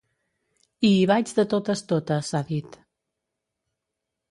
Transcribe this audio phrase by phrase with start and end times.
[0.89, 2.83] I hi vaig de totes totes, ha dit.